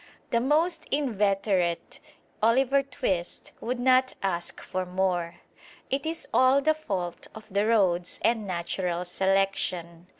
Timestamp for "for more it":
4.59-6.07